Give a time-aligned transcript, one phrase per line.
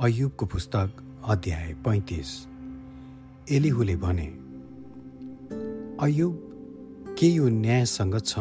[0.00, 0.90] अयुबको पुस्तक
[1.28, 2.28] अध्याय पैँतिस।
[3.52, 4.26] एलिहुले भने
[6.00, 8.38] अयुब के यो न्यायसङ्गत छ?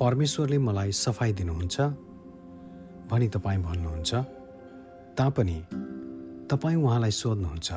[0.00, 1.76] परमेश्वरले मलाई सफाइ दिनुहुन्छ?
[3.10, 4.14] भनी तपाईँ भन्नुहुन्छ।
[5.20, 5.58] तापनि
[6.50, 7.68] तपाईँ उहाँलाई सोध्नुहुन्छ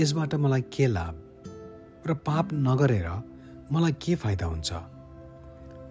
[0.00, 1.14] यसबाट मलाई के लाभ
[2.06, 3.10] र पाप नगरेर
[3.72, 4.72] मलाई के फाइदा हुन्छ?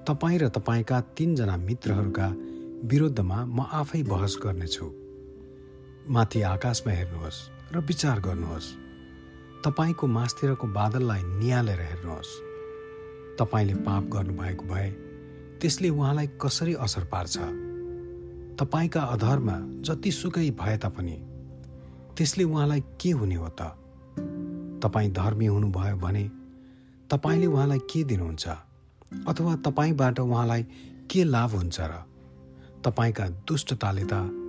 [0.08, 2.28] तपाईँ र तपाईँका तिनजना मित्रहरूका
[2.88, 5.03] विरुद्धमा म आफै बहस गर्नेछु।
[6.10, 8.76] माथि आकाशमा हेर्नुहोस् र विचार गर्नुहोस्।
[9.64, 12.32] तपाईँको मासतिरको बादललाई निहालेर हेर्नुहोस्।
[13.40, 14.90] तपाईँले पाप गर्नुभएको भए
[15.62, 17.38] त्यसले उहाँलाई कसरी असर पार्छ?
[18.60, 21.18] तपाईँका अधरमा जतिसुकै भए तापनि
[22.18, 23.62] त्यसले उहाँलाई के हुने हो त?
[24.84, 26.32] तपाईँ धर्मी हुनुभयो भने
[27.12, 28.48] तपाईँले उहाँलाई के दिनुहुन्छ?
[29.28, 30.64] अथवा तपाईँबाट उहाँलाई
[31.12, 32.04] के लाभ हुन्छ र
[32.84, 34.43] तपाईँका दुष्टताले त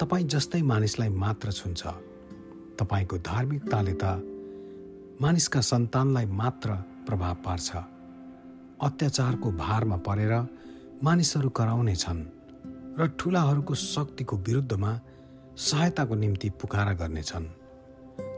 [0.00, 1.82] तपाईँ जस्तै मानिसलाई मात्र छुन्छ।
[2.78, 4.04] तपाईँको धार्मिकताले त
[5.22, 6.68] मानिसका सन्तानलाई मात्र
[7.06, 7.68] प्रभाव पार्छ।
[8.82, 10.34] अत्याचारको भारमा परेर
[11.02, 12.22] मानिसहरू कराउने छन्
[12.98, 14.92] र ठुलाहरूको शक्तिको विरुद्धमा
[15.56, 17.46] सहायताको निम्ति पुकारा गर्नेछन्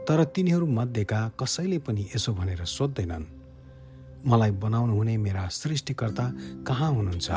[0.07, 3.25] तर तिनीहरू मध्येका कसैले पनि यसो भनेर सोध्दैनन्
[4.29, 6.25] मलाई बनाउनु हुने मेरा सृष्टिकर्ता
[6.67, 7.29] कहाँ हुनुहुन्छ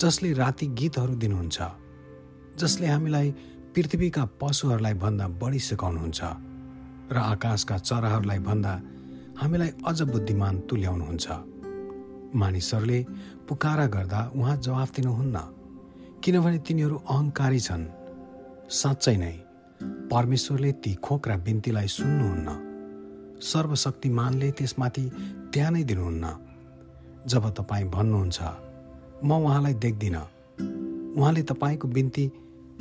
[0.00, 1.58] जसले राति गीतहरू दिनुहुन्छ?
[2.58, 3.30] जसले हामीलाई
[3.74, 6.20] पृथ्वीका पशुहरूलाई भन्दा बढी सिकाउनुहुन्छ
[7.12, 8.72] र आकाशका चराहरूलाई भन्दा
[9.40, 11.26] हामीलाई अझ बुद्धिमान तुल्याउनुहुन्छ।
[12.34, 12.98] मानिसहरूले
[13.48, 15.36] पुकारा गर्दा उहाँ जवाफ दिनुहुन्न
[16.22, 17.84] किनभने तिनीहरू अहङ्कारी छन्।
[18.70, 19.34] साँच्चै नै
[20.12, 22.48] परमेश्वरले ती खोक्रा बिन्तीलाई सुन्नुहुन्न।
[23.42, 25.04] सर्वशक्तिमानले त्यसमाथि
[25.54, 26.24] ध्यानै दिनुहुन्न।
[27.26, 28.38] जब तपाईँ भन्नुहुन्छ
[29.24, 30.33] म उहाँलाई देख्दिनँ
[31.16, 32.32] उहाँले तपाईँको बिन्ती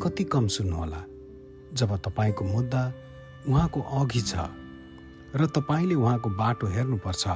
[0.04, 1.02] कति कम सुन्नुहोला।
[1.74, 2.94] जब तपाईँको मुद्दा
[3.48, 4.34] उहाँको अघि छ
[5.36, 7.28] र तपाईँले उहाँको बाटो हेर्नुपर्छ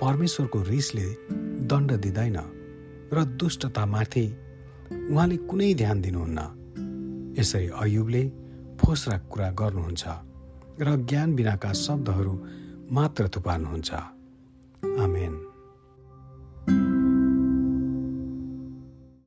[0.00, 1.08] परमेश्वरको रिसले
[1.64, 2.36] दण्ड दिँदैन
[3.12, 4.26] र दुष्टतामाथि
[5.10, 8.22] उहाँले कुनै ध्यान दिनुहुन्न। यसरी अयुबले
[8.80, 10.04] फोस्रा कुरा गर्नुहुन्छ
[10.80, 12.32] र ज्ञान बिनाका शब्दहरू
[12.92, 13.90] मात्र थुपार्नुहुन्छ।
[15.00, 15.45] आमेन।